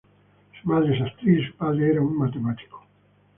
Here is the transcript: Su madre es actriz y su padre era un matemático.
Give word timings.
Su 0.59 0.67
madre 0.67 0.95
es 0.95 1.01
actriz 1.03 1.43
y 1.43 1.47
su 1.47 1.53
padre 1.57 1.91
era 1.91 2.01
un 2.01 2.17
matemático. 2.17 2.87